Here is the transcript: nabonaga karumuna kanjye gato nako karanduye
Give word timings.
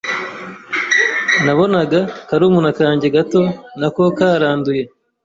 nabonaga 1.45 1.99
karumuna 2.27 2.69
kanjye 2.79 3.07
gato 3.15 3.41
nako 3.79 4.01
karanduye 4.17 4.83